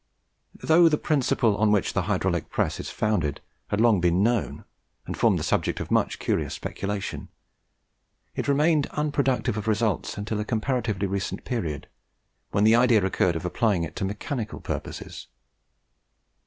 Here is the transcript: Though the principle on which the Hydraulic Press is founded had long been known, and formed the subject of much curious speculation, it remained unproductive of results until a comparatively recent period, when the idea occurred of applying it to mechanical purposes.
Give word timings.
Though 0.55 0.89
the 0.89 0.97
principle 0.97 1.55
on 1.57 1.71
which 1.71 1.93
the 1.93 2.01
Hydraulic 2.01 2.49
Press 2.49 2.79
is 2.79 2.89
founded 2.89 3.39
had 3.67 3.79
long 3.79 4.01
been 4.01 4.23
known, 4.23 4.65
and 5.05 5.15
formed 5.15 5.37
the 5.37 5.43
subject 5.43 5.79
of 5.79 5.91
much 5.91 6.17
curious 6.17 6.55
speculation, 6.55 7.29
it 8.33 8.47
remained 8.47 8.87
unproductive 8.93 9.57
of 9.57 9.67
results 9.67 10.17
until 10.17 10.39
a 10.39 10.43
comparatively 10.43 11.05
recent 11.05 11.45
period, 11.45 11.87
when 12.49 12.63
the 12.63 12.73
idea 12.73 13.05
occurred 13.05 13.35
of 13.35 13.45
applying 13.45 13.83
it 13.83 13.95
to 13.97 14.03
mechanical 14.03 14.59
purposes. 14.59 15.27